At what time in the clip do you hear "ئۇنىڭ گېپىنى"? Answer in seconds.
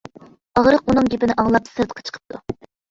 0.89-1.37